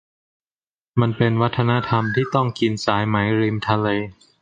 [1.01, 3.87] มันเป็นวัฒนธรรมที่ต้องกินสายไหมริมทะเล